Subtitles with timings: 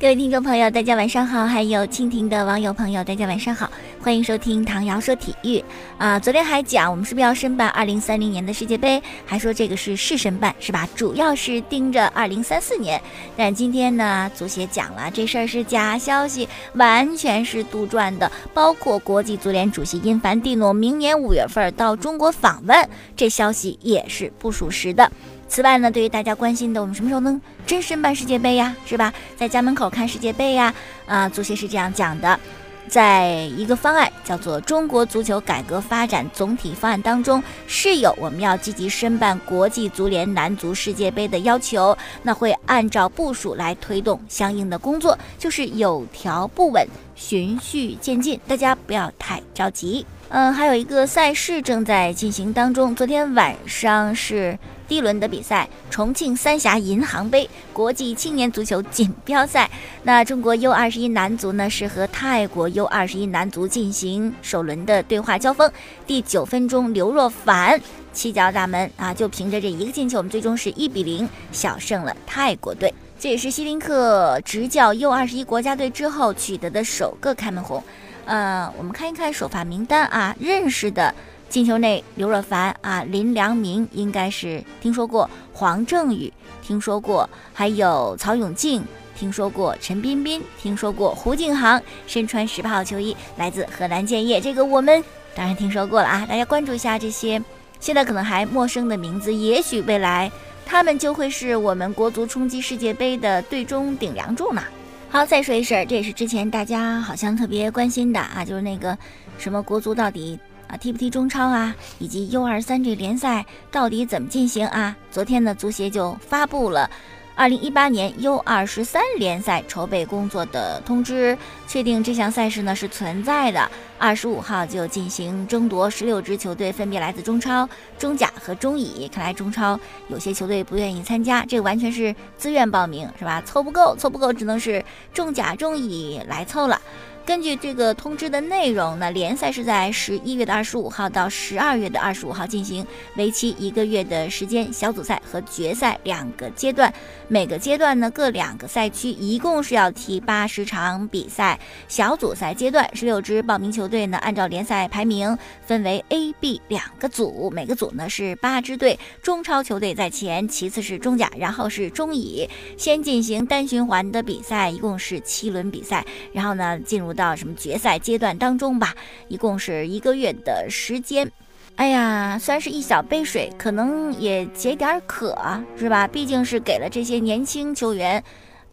[0.00, 3.68] 各位听众朋友，大家晚上好；还有蜻蜓的网友朋友，大家晚上好，
[4.00, 5.60] 欢迎收听唐瑶说体育
[5.98, 6.16] 啊。
[6.20, 10.88] 昨天还讲我们是不是要申办二零三零年的世界杯，还说这个是试申办是吧？
[10.94, 13.02] 主要是盯着二零三四年。
[13.36, 18.30] 但今天呢，足协讲了这事儿是假消息，完全是杜撰的。
[18.54, 25.10] 包括国际足联主席因凡蒂诺明年五月份到中国访问，这消息也是不属实的。
[25.48, 28.76] 此外呢，对于大家关心的，我们什么时候能真申办世界杯呀？
[28.86, 29.12] 是吧？
[29.36, 30.72] 在家门口看世界杯呀？
[31.06, 32.38] 啊，足协是这样讲的，
[32.86, 41.96] 在一个方案叫做《中国足球改革发展总体方案》当中，是有我们要积极申办国际足联男足世界杯的要求。
[42.22, 50.04] 那会按照部署来推动相应的工作，就是有条不紊、循序渐进，大家不要太着急。
[50.30, 54.58] 嗯，还有一个赛事正在进行当中，昨天晚上是。
[54.86, 59.70] 第一轮的比赛，重庆三峡银行杯国际青年足球锦标赛。
[60.02, 65.70] 那中国 U 二十一男足呢，是和泰国 U 二十一男足进行首轮的对话交锋。
[66.06, 67.78] 第九分钟，刘若凡
[68.14, 72.92] 七脚大门啊，就凭着这一个进球，我们最终是一比零小胜了泰国队。
[73.20, 77.84] 这也是希林克执教 U 二十一国家队之后取得的首个开门红。
[78.28, 81.12] 呃，我们看一看首发名单啊，认识的。
[81.48, 86.30] 进球内，刘若凡啊，林良铭应该是听说过，黄正宇
[86.62, 88.84] 听说过，还有曹永静
[89.18, 95.02] 听说过，陈彬彬听说过，胡敬航身穿十八号球衣，来自河南建业，这个我们
[95.34, 96.26] 当然听说过了啊！
[96.28, 97.42] 大家关注一下这些
[97.80, 100.30] 现在可能还陌生的名字，也许未来
[100.66, 104.62] 他们就会是我们国足冲击世界杯的队中顶梁柱呢。
[105.10, 108.96] 好，再说一事儿，这也是之前大家好像特别关心的啊，就是那个
[109.38, 110.38] 什么国足到底。
[110.68, 111.74] 啊，踢不踢中超啊？
[111.98, 114.94] 以及 U 二三这联赛到底怎么进行啊？
[115.10, 116.90] 昨天呢，足协就发布了
[117.38, 121.38] 二零一八年 U 二十三联赛筹备工作的通知，
[121.68, 123.70] 确定这项赛事呢是存在的。
[123.96, 129.06] 二十五号就进行争夺，十六支球队分别来自中超、中甲和中乙。
[129.06, 129.78] 看来中超
[130.08, 133.40] 有些球队不愿意参加，这个完全是自愿报名，是吧？
[133.42, 134.84] 凑不够，凑不够，只能是
[135.14, 136.80] 中甲、中乙来凑了。
[137.28, 146.90] 根据这个通知的内容呢，联赛是在十一月的二十五号到十二月的二十五号进行，为期一个月的时间，小组赛和决赛两个阶段，
[147.28, 151.60] 每个阶段呢各两个赛区，一共是要踢八十场比赛。
[151.86, 162.48] 小组赛阶段，十六支报名球队呢，按照联赛排名分为 A、B 两个组，每个组呢是八支队，中超球队在前，其次是中甲，然后是中乙。
[162.78, 166.02] 先进行单循环的比赛，一共是七轮比赛，
[166.32, 167.17] 然后呢进入。
[167.18, 168.94] 到什么决赛阶段当中吧，
[169.26, 171.30] 一共是一个月的时间。
[171.74, 175.36] 哎呀，算是一小杯水，可能也解点渴，
[175.76, 176.06] 是吧？
[176.06, 178.22] 毕竟是给了这些年轻球员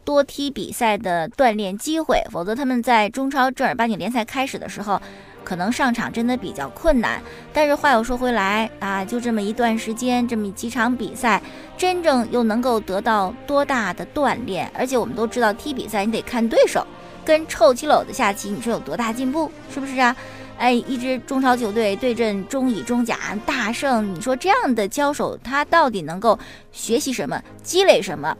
[0.04, 5.00] 多踢比赛的锻炼机会，否则他们在中超正儿八经联赛开始的时候，
[5.44, 7.22] 可能上场真的比较困难。
[7.52, 11.40] 但是话又说回来啊，就这么一段时间，这么几场比赛，
[11.76, 14.68] 真正又能够得到多大的锻炼？
[14.74, 16.84] 而且我们都知道，踢比赛你得看对手。
[17.26, 19.50] 跟臭棋篓子下棋，你说有多大进步？
[19.74, 20.16] 是不是啊？
[20.58, 26.38] 哎，一支中超球队对阵中乙、中甲大胜，你说这样的交手，他到底能够
[26.72, 28.34] 学习什么、积累什么？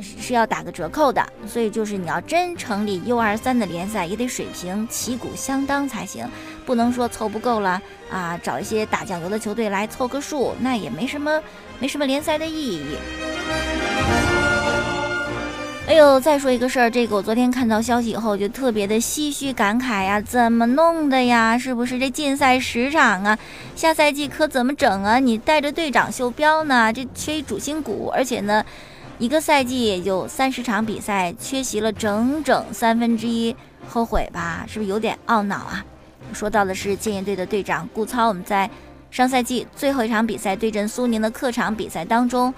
[0.00, 1.22] 是要打个折扣的。
[1.46, 6.26] 所以就是你要真成立 U 二三的联赛，也得水平旗鼓相当才行，
[6.64, 7.78] 不能说凑不够了
[8.10, 11.38] 啊，找一些打酱油的球队来凑个数，那也没什么，
[11.78, 12.96] 没什么联赛的意义。
[15.88, 21.58] 哎呦，再说一个事儿，这个我昨天看到消息以后就特别的唏嘘感慨呀，怎么弄的呀？
[21.58, 23.36] 是不是这禁赛十场啊？
[23.74, 25.18] 下赛季可怎么整啊？
[25.18, 28.64] 你带着队长秀标呢，这缺一主心骨，而且呢，
[29.18, 33.54] 一个赛季也就三十场比赛，缺席了整整三分之一，
[33.88, 34.64] 后悔吧？
[34.68, 35.84] 是不是有点懊恼啊？
[36.32, 38.70] 说到的是建业队的队长顾操，我们在
[39.10, 42.54] 上赛季最后一场比赛对阵苏宁的客场比赛当中。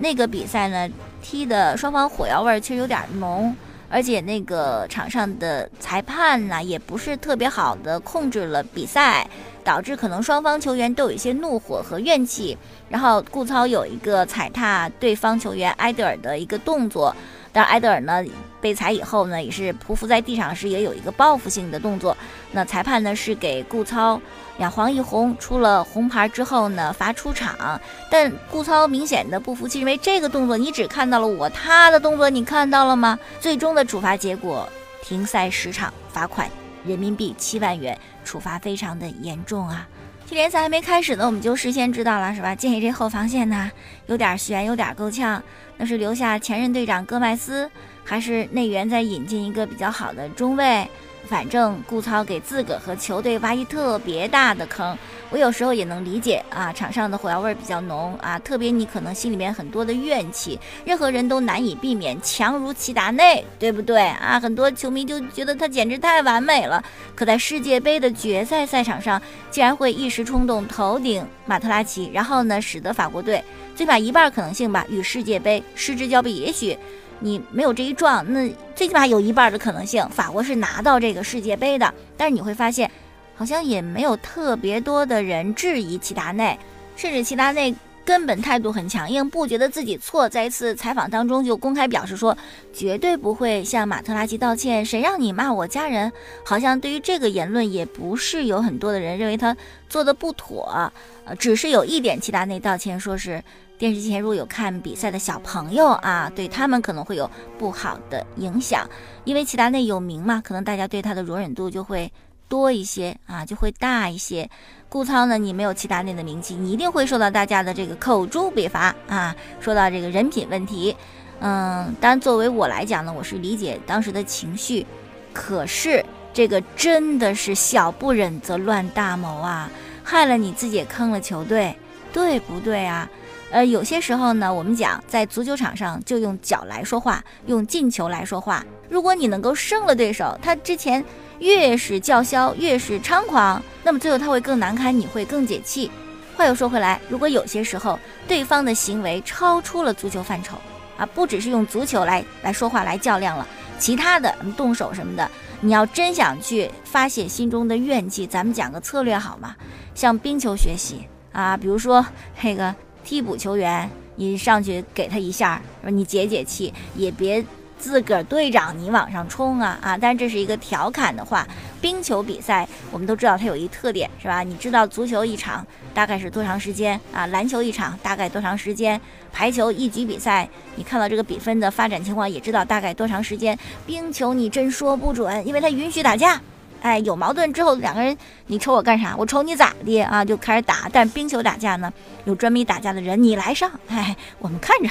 [0.00, 0.88] 那个比赛呢，
[1.22, 3.54] 踢的双方火药味儿其实有点浓，
[3.90, 9.28] 而且那个场上的裁判呢，也不是特别好的控制了比赛，
[9.62, 12.56] 导致可能双方球员都有一些怒火和怨气。
[12.88, 17.14] 然后顾超有一个踩踏对方球员埃德尔的一个动作，
[17.52, 18.24] 但埃德尔呢
[18.60, 22.16] 被踩以后呢，也是匍匐在地上时也有一个报复性的动作。
[22.52, 24.20] 那裁判呢是给顾操。
[24.58, 27.80] 呀，黄一红出了红牌之后呢，罚出场。
[28.10, 33.18] 但顾操明显的不服气，认为这个动作你只看到了我，他的动作你看到了吗？
[33.40, 34.68] 最终的处罚结果
[35.02, 36.50] 停赛十场，罚款
[36.84, 39.88] 人民币七万元，处罚非常的严重啊。
[40.30, 42.54] 这联赛还没开始呢，我们就事先知道了，是吧？
[42.54, 43.68] 建议这后防线呢
[44.06, 45.42] 有点悬，有点够呛。
[45.76, 47.68] 那是留下前任队长戈麦斯，
[48.04, 50.88] 还是内援再引进一个比较好的中卫？
[51.28, 54.96] 反正顾操给自个和球队挖一特别大的坑。
[55.32, 62.20] 我有时候也能理解啊，场上的火药味比较浓啊，特别你可能心里面很多的怨气，任何人都难以避免。
[62.20, 64.40] 强如齐达内，对不对啊？
[64.40, 66.82] 很多球迷就觉得他简直太完美了。
[67.14, 73.40] 可在世界杯的决赛赛场上，竟然会一时冲动头顶马特拉齐，然后呢，使得法国队
[73.76, 76.34] 最起码一半可能性吧，与世界杯失之交臂。
[76.38, 76.76] 也许
[77.20, 81.94] 你没有这一撞，那最起码有一半的可能性，法国是拿到这个世界杯的。
[82.16, 82.90] 但是你会发现。
[83.36, 86.58] 好像也没有特别多的人质疑齐达内，
[86.94, 87.74] 甚至齐达内
[88.10, 90.28] 根本态度很强硬，不觉得自己错。
[90.28, 92.36] 在一次采访当中就公开表示说，
[92.72, 94.84] 绝对不会向马特拉齐道歉。
[94.84, 96.10] 谁让你骂我家人？
[96.44, 99.56] 好像对于这个言论，也不是有很多的人认为他
[99.88, 100.92] 做的不妥。
[101.24, 103.40] 呃，只是有一点，齐达内道歉，说是
[103.78, 108.90] 电视机前如果有看比赛的小朋友啊，对他们可能会有不好的影响。
[109.22, 112.10] 因为齐达内有名嘛，可能大家对他的容忍度就会。
[112.50, 114.50] 多一些啊，就会大一些。
[114.88, 119.34] 顾操呢，你没有齐达内的名气，你一定会受到大家的这个口诛笔伐啊。
[119.60, 120.96] 说到这个人品问题，
[121.38, 124.84] 嗯，当然作为我来讲呢，我是理解当时的情绪，
[125.32, 126.04] 可是
[126.34, 129.70] 这个真的是小不忍则乱大谋啊，
[130.02, 131.76] 害了你自己，坑了球队，
[132.12, 133.08] 对不对啊？
[133.50, 138.64] 呃，有些时候呢，我们讲在足球场上就用脚来说话，用进球来说话。
[138.88, 141.04] 如果你能够胜了对手，他之前。
[141.40, 145.90] 越是叫嚣，越是猖狂，那么最后他会更难堪，你会更解气。
[146.36, 147.98] 话又说回来，如果有些时候
[148.28, 150.58] 对方的行为超出了足球范畴
[150.98, 153.48] 啊，不只是用足球来来说话来较量了，
[153.78, 155.30] 其他的动手什么的，
[155.62, 159.56] 你要真想去发泄心中的怨气，咱们讲个策略好吗？
[159.94, 162.04] 向冰球学习啊，比如说
[162.42, 162.74] 那个
[163.04, 167.44] 替补球员，你上去给他一下，说你解解气，也别。
[167.78, 169.96] 自个儿队长，你往上冲啊啊！
[169.96, 171.48] 但这是一个调侃的话。
[171.80, 174.42] 冰球比赛我们都知道它有一特点，是吧？
[174.42, 177.26] 你知道足球一场大概是多长时间啊？
[177.28, 179.00] 篮球一场大概多长时间？
[179.32, 183.58] 排球一局比赛，你看到这个比分的发展情况，也知道大概多长时间。
[183.86, 186.38] 冰球你真说不准，因为它允许打架。
[186.80, 188.16] 哎，有矛盾之后，两个人
[188.46, 189.14] 你瞅我干啥？
[189.16, 190.24] 我瞅你咋的啊？
[190.24, 190.88] 就开始打。
[190.92, 191.92] 但冰球打架呢，
[192.24, 194.88] 有专门打架的人，你来上，哎，我们看着。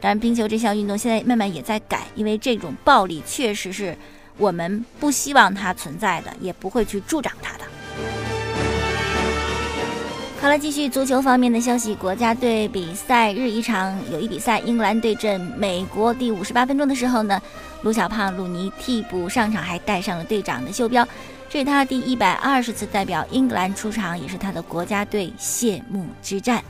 [0.00, 3.96] 但冰球这项运动现在慢慢也在改，因为这种暴力确实是
[4.36, 7.64] 我们不希望它存在的，也不会去助长它的。
[10.44, 17.40] 好了，继续足球方面的消息，国家队比赛日一场友谊比赛，英格兰对阵美国，第五十八分钟的时候呢，
[17.80, 21.08] 卢小胖鲁尼替补上场，还带上了队长的袖标，
[21.48, 26.62] 这是他第一百二十次代表英格兰出场，也是他的国家队谢幕之战。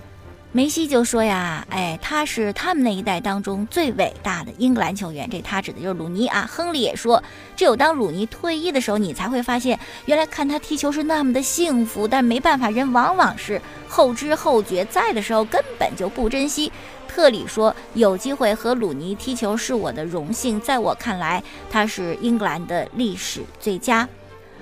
[0.57, 5.29] 梅西就说呀，哎，他是他们那一代当中最伟大的英格兰球员。
[5.29, 6.49] 这他指的就是鲁尼啊。
[6.49, 7.21] 亨利也说，
[7.57, 12.07] 只有当鲁尼退役的时候，你才会发现，原来看他踢球是那么的幸福。
[12.07, 16.71] 但没办法，人往往是后知后觉，在的时候根本就不珍惜。
[17.09, 20.61] 特里说，有机会和鲁尼踢球是我的荣幸。
[20.61, 24.09] 在我看来，他是英格兰的历史最佳。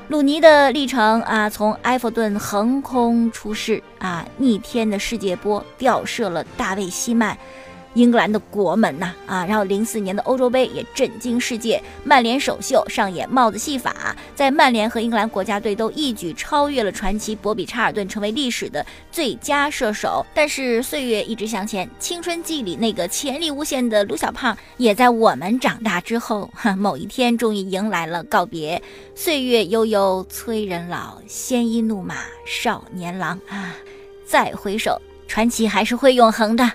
[0.09, 7.37] 鲁尼的历程啊，从埃弗顿横空出世啊，逆天的世界波吊射了大卫希曼。
[7.95, 20.25] 英格兰的国门呐啊，然后零四年的欧洲杯也震惊世界，曼联首秀上演帽子戏法，在曼联和英格兰国家队都一举超越了传奇博比查尔顿，成为历史的最佳射手。
[20.35, 28.83] 但是岁月一直向前，青春季里那个潜力无限的卢小胖，也在我们长大之后，哈， 某一天终于迎来了告别。
[29.15, 33.75] 岁月悠悠催人老，鲜衣怒马少年郎啊！
[34.25, 36.73] 再回首，传奇还是会永恒的。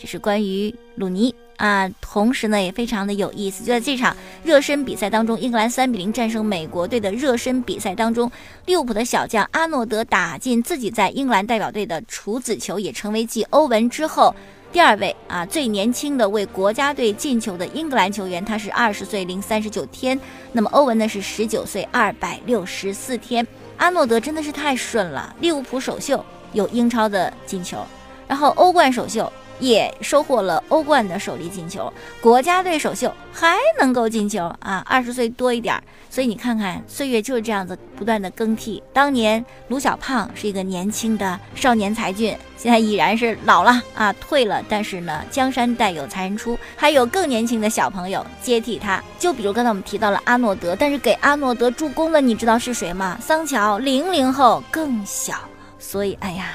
[0.00, 3.62] 这是关于鲁尼啊，同时呢也非常的有意思。
[3.62, 8.32] 就在这场热身比赛当中，英格兰三比零战胜美国队的热身比赛当中，
[8.64, 14.34] 利物浦的小将阿诺德打进自己在英格兰代表队的处子球，也成为继欧文之后
[14.72, 18.42] 第二位啊最年轻的为国家队进球的英格兰球员。
[18.42, 20.18] 他是二十岁零三十九天，
[20.52, 23.46] 那么欧文呢是十九岁二百六十四天。
[23.76, 27.84] 阿诺德真的是太顺了，利物浦首秀有英超的进球，
[28.26, 29.30] 然后欧冠首秀。
[29.60, 34.82] 也收获了欧冠的首粒进球，国家队首秀还能够进球啊！
[34.86, 38.82] 二十岁多一点儿，所以你看看，岁月就是这样子不断的更替。
[38.92, 44.64] 当年卢小胖是一个年轻的少年才俊，现在已然是老了啊，退了。
[44.68, 49.02] 但是呢，江山代有才人出，还有更年轻的小朋友接替他。
[49.18, 53.18] 就比如刚才我们提到了阿诺德，但是给阿诺德助攻的，你知道是谁吗？
[53.20, 55.34] 桑乔，零零后，更小。
[55.78, 56.46] 所以，哎呀。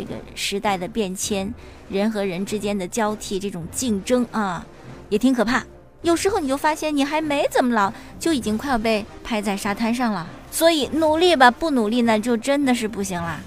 [0.00, 1.52] 这个时代的变迁，
[1.90, 4.64] 人和人之间的交替，这种竞争啊，
[5.10, 5.62] 也挺可怕。
[6.00, 10.26] 有时候你就发现，你还没怎么老，就已经快要被拍在沙滩上了。
[10.50, 13.38] 所以努力吧，不努力那就真的是不行了。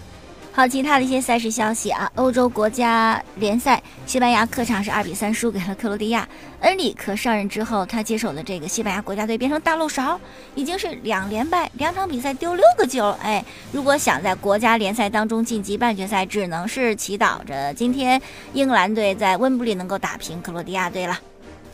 [0.56, 6.30] 好，其他的一些赛事消息啊，欧洲国家联赛，西班牙客场是二比三输给了克罗地亚。
[6.60, 10.20] 恩里克上任之后，他接手的这个西班牙国家队变成大漏勺，
[10.54, 13.10] 已经是两连败，两场比赛丢六个球。
[13.24, 18.22] 哎，如果想在国家联赛当中晋级半决赛，只能是祈祷着今天
[18.54, 21.20] 英格兰队在温布利能够打平克罗地亚队了。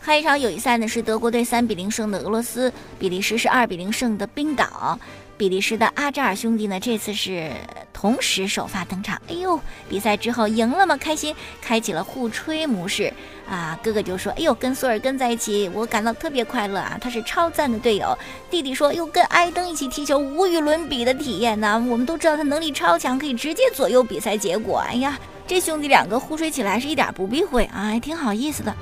[0.00, 4.98] 还有一场友谊赛呢，是德国队三比零胜的俄罗斯，比利时是二比零胜的冰岛。
[5.40, 7.50] 比利时的阿扎尔兄弟呢，这次是
[7.94, 9.18] 同时首发登场。
[9.26, 10.94] 哎呦，比赛之后赢了吗？
[10.98, 13.10] 开心，开启了互吹模式
[13.48, 13.78] 啊！
[13.82, 18.14] 哥哥就说：“哎呦，跟索尔根在一起，我感到特别快乐啊，他是超赞的队友。”
[18.50, 21.82] 弟弟说：“又跟埃登一起踢球，无与伦比的体验呢。
[21.88, 24.80] 我们都知道他能力超强，可以直接左右比赛结果。
[24.80, 28.76] 哎呀，这兄弟两个互吹起来是一点不避讳啊，还挺好意思的。”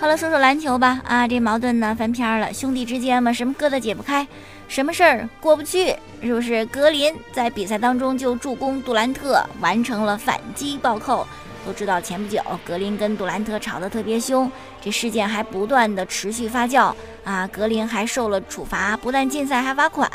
[0.00, 1.02] 好了，说说篮球吧。
[1.04, 4.26] 啊，这矛盾呢翻篇了，兄弟之间嘛，什么疙瘩解不开，
[4.66, 6.64] 什么事儿过不去，是不是？
[6.66, 11.26] 格林在比赛当中就助攻杜兰特完成了反击暴扣。
[11.66, 14.50] 都知道前不久格林跟杜兰特吵得特别凶，
[14.80, 16.94] 这事件还不断的持续发酵
[17.24, 20.10] 啊，格林还受了处罚，不但禁赛还罚款。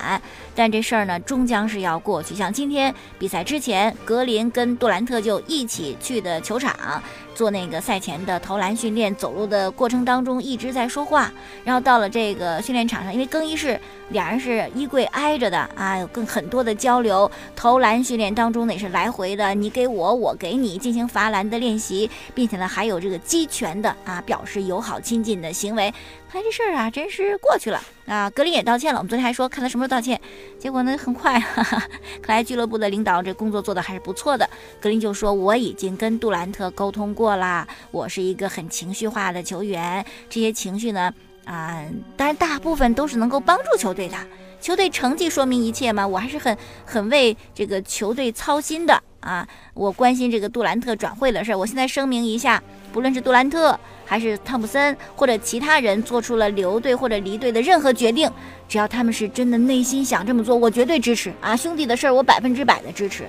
[0.55, 2.33] 但这事儿呢，终将是要过去。
[2.33, 7.03] 像今天比赛之前，格林跟杜兰特就一起去的球场
[7.35, 11.31] 做那个赛前的投篮训练，走路的过程当中一直在说话。
[11.63, 13.79] 然后到了这个训练场上，因为更衣室
[14.09, 17.29] 两人是衣柜挨着的啊，有更很多的交流。
[17.55, 25.93] 投篮训练当中呢也是来回的，你给我，我给你进行罚篮的练习，并且呢还有这个击拳的啊，表示是友好亲近的行为。
[26.29, 28.29] 看来这事儿啊，真是过去了啊！
[28.29, 28.99] 格林也道歉了。
[28.99, 30.19] 我们昨天还说看他什么时候道歉，
[30.57, 31.37] 结果呢很快。
[31.39, 31.77] 哈哈，
[32.21, 34.49] 看来俱乐部的领导这工作做得还是不错的。
[34.79, 41.83] 格林就说：“我已经跟杜兰特沟通过啦，我是一个很情绪化的球员，这些情绪呢，啊，
[42.15, 44.17] 当然大部分都是能够帮助球队的。
[44.61, 49.47] 球队成绩说明一切嘛，我还是很很为这个球队操心的啊！
[49.73, 51.57] 我关心这个杜兰特转会的事儿。
[51.57, 58.29] 我现在声明一下，不论是杜兰特。”还是汤普森或者其他人做出了留队或者离队的任何决定，
[58.69, 61.55] 只要他们是真的内心想这么做，我绝对支持啊！
[61.55, 63.23] 兄弟的事儿，我百分之百的支持。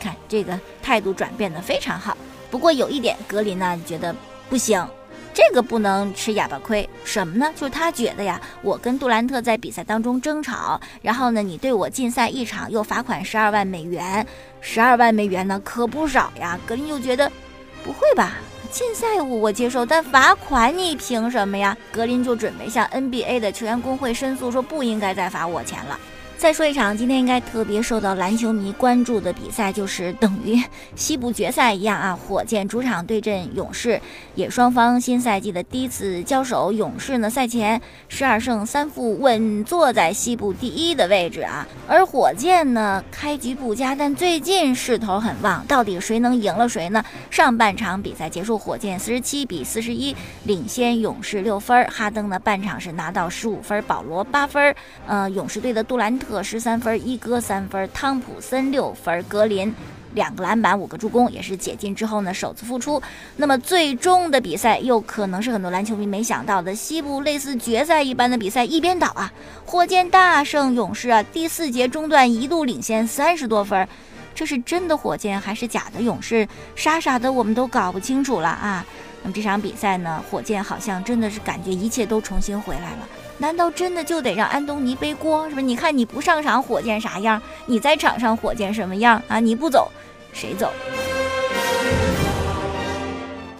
[0.00, 2.16] 看这个态度转变的非常好。
[2.50, 4.16] 不过有一点，格林呢觉得
[4.48, 4.82] 不行，
[5.36, 6.88] 这个不能吃哑巴亏。
[7.04, 7.52] 什么呢？
[7.54, 14.26] 就是他觉得呀，我跟杜兰特在比赛当中争吵，然后呢，你对我禁赛一场又罚款十二万美元，
[14.62, 16.58] 十二万美元呢可不少呀。
[16.66, 17.30] 格林就觉得，
[17.84, 18.32] 不会吧？
[18.70, 21.76] 禁赛我我接受，但罚款你凭什么呀？
[21.92, 26.00] 格林就准备向 NBA 的球员工会申诉，说不应该再罚我钱了。
[26.38, 30.62] 再说一场今天应该特别受到篮球迷关注的比赛，就是等于
[30.94, 32.14] 西部决赛一样啊！
[32.14, 34.00] 火箭主场对阵勇士，
[34.34, 36.70] 也双方新赛季的第一次交手。
[36.70, 41.66] 勇士呢赛前十二胜三负，稳坐在西部第一的位置啊。
[41.88, 45.64] 而火箭呢开局不佳，但最近势头很旺。
[45.66, 47.02] 到底谁能赢了谁呢？
[47.30, 50.14] 上半场比赛结束，火箭四十七比四十一
[50.44, 51.84] 领先勇士六分。
[51.86, 54.74] 哈登呢半场是拿到十五分，保罗八分。
[55.06, 56.25] 呃，勇士队的杜兰特。
[56.26, 59.72] 特十三分，一哥三分，汤普森六分，格林
[60.14, 63.00] 两个篮板，五个助攻，也是解禁之后呢首次复出。
[63.36, 69.32] 那么最终的比赛又可能是很多篮球迷没想到的西部类似决赛一般的比赛，一边倒啊！
[69.64, 71.22] 火箭大胜勇士啊！
[71.22, 73.86] 第四节中段一度领先三十多分，
[74.34, 76.48] 这是真的火箭还是假的勇士？
[76.74, 78.84] 傻傻的我们都搞不清楚了啊！
[79.32, 83.08] 这场比赛呢，火箭好像真的是感觉一切都重新回来了。
[83.38, 85.48] 难道真的就得让安东尼背锅？
[85.50, 85.60] 是吧？
[85.60, 87.40] 你看你不上场，火箭啥样？
[87.66, 89.38] 你在场上，火箭什么样啊？
[89.38, 89.90] 你不走，
[90.32, 90.72] 谁走？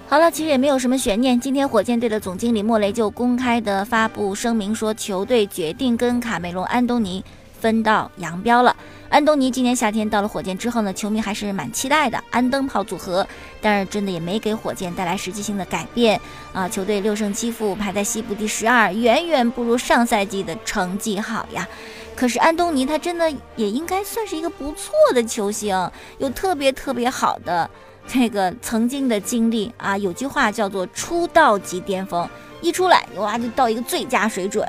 [0.08, 1.38] 好了，其实也没有什么悬念。
[1.38, 7.22] 今天火箭队的总经理莫雷就公开的发布声明说，球队决定跟卡梅隆·安东尼
[7.66, 8.76] 分道扬镳了。
[9.08, 13.26] 安东尼今年夏天到了火箭之后呢，球迷还是蛮期待的安灯泡组合，
[13.60, 16.20] 但是真的也没给火箭带来实际性的改变
[16.52, 16.68] 啊！
[16.68, 21.66] 球队六胜七负，排在西部第十二，远远不如上赛季的成绩好呀。
[22.14, 27.68] 可是安东尼他真的也应该算是一个不错的球星，有特别特别好的
[28.06, 32.28] 这个曾经的经历啊，有句话叫做“出道即巅峰”，
[32.62, 34.64] 一出来哇就到一个最佳水准。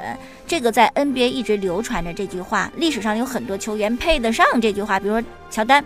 [0.48, 5.84] 这个在 NBA 一直流传着这句话，历史上有很多球员配得上这句话，比如说乔丹、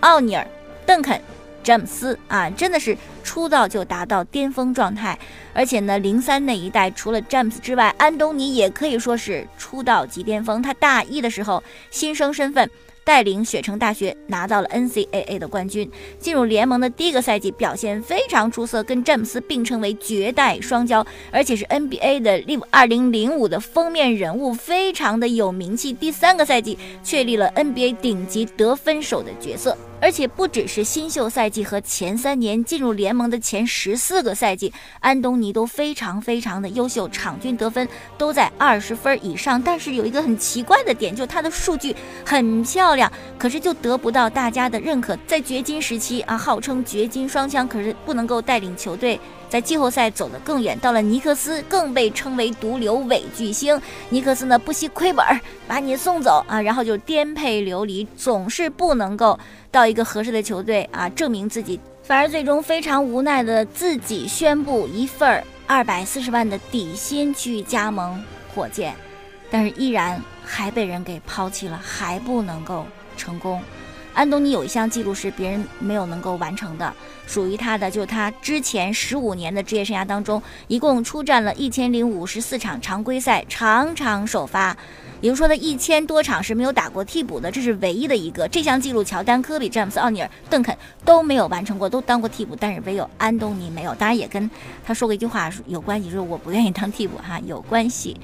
[0.00, 0.46] 奥尼尔、
[0.86, 1.20] 邓肯。
[1.64, 5.18] 詹姆斯啊，真的是出道就达到巅峰状态，
[5.54, 10.60] 而且呢，零三那一代除了詹姆斯之外，安东尼也可以说是出道即巅峰。
[10.60, 12.68] 他大一的时候，新生身份。
[13.04, 25.92] 带领雪城大学拿到了 NCAA 的冠军，进入联盟的第一个赛季表现非常出色，跟詹姆斯并称为绝代双骄，而且是 NBA 的 Live 2005的封面人物，非常的有名气。
[25.92, 34.70] 第三个赛季确立了 NBA 顶级得分手的角色，而且不只是新秀赛季和前三年进入联盟的前十四个赛季，
[35.00, 39.60] 安东尼都非常非常的优秀，场均得分都在二十分以上。
[39.62, 42.94] 但是有一个很奇怪的点，就是他的数据很漂。
[42.94, 45.16] 亮，可是就得不到大家的认可。
[45.26, 49.18] 在掘金时期啊，号称掘金双枪，可是不能够带领球队
[49.54, 50.76] 在季后赛走得更远。
[50.80, 53.80] 到了尼克斯，更被称为毒瘤伪巨星。
[54.08, 55.24] 尼克斯呢，不惜亏本
[55.68, 59.38] 把你送走啊，然后就颠沛流离，总是不能够
[59.70, 68.20] 到一个合适的球队啊，证明自己，反而最终非常无奈的自己宣布一份二百四十万的底薪去加盟
[68.52, 68.92] 火箭。
[69.52, 72.84] 但是依然还被人给抛弃了，还不能够
[73.16, 73.62] 成功。
[74.14, 76.94] 安东尼有一项记录是别人没有能够完成的，
[77.26, 84.76] 属于他的就是他之前十五年的职业生涯当中，一共出战了一千零五十四场常规赛，场场首发，
[85.20, 88.46] 也就是说呢一千多场是没有打过替补的，这是唯一的一个。
[88.46, 93.92] 这项记录，乔丹、科比、詹姆斯、奥尼尔、邓肯都没有完成过，都当过替补，但是唯有安东尼没有。
[93.96, 94.48] 当然也跟
[94.86, 98.16] 他说过一句话有关系，就是我不愿意当替补哈，有关系。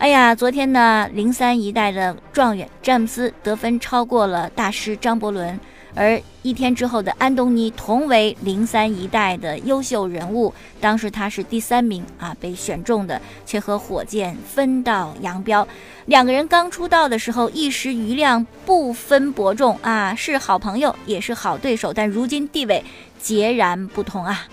[0.00, 5.60] 哎呀，昨天呢，零三一代的状元詹姆斯得分超过了大师张伯伦，
[5.94, 15.68] 而一天之后的安东尼同为零三一代的优秀人物，当时他是第三名啊，被选中的，却和火箭分道扬镳。
[16.06, 22.82] 两个人刚出道的时候一时余亮，不分伯仲啊，是好朋友，也是好对手，但如今地位
[23.20, 24.46] 截然不同啊。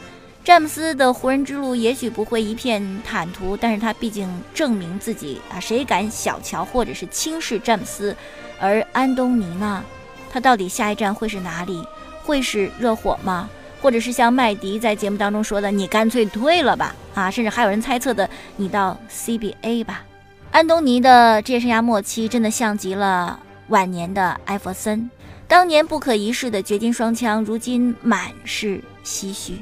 [0.48, 8.16] 詹姆斯的湖人之路也许不会一片坦途，但是他毕竟证明自己啊，谁敢小瞧或者是轻视詹姆斯？
[8.58, 9.84] 而安东尼呢？
[10.32, 11.86] 他到底下一站会是哪里？
[12.24, 13.50] 会是热火吗？
[13.82, 16.96] 或者是像麦迪在节目当中说的，你干脆退了吧？
[17.14, 20.06] 啊，甚至还有人猜测的，你到 CBA 吧。
[20.52, 25.12] 安东尼的职业生涯末期真的像极了晚年的艾弗森，
[25.46, 29.58] 当年不可一世的掘金双枪，如今满是唏嘘。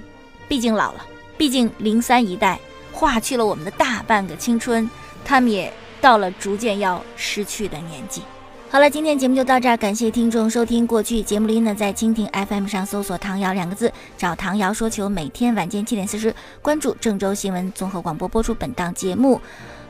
[0.48, 1.06] 毕竟老了，
[1.38, 2.60] 毕竟零三一代
[2.92, 4.90] 划去了我们的大半个青春，
[5.24, 8.22] 他们也到了逐渐要失去的年纪。
[8.70, 10.86] 好了，今天节目就到这儿，感谢听众收听。
[10.86, 19.40] 过去节目里呢，在蜻蜓 FM 上搜索“唐瑶”两个字，找唐瑶说球，每天晚间七点四十，关注郑州新闻综合广播播出本档节目。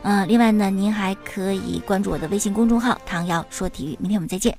[0.04, 3.98] 呃，另外呢，您还可以关注我的微信公众号“唐瑶说体育”。
[4.00, 4.54] 明天我们再见。